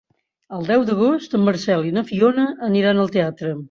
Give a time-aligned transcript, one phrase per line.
[0.59, 3.59] El deu d'agost en Marcel i na Fiona aniran al teatre.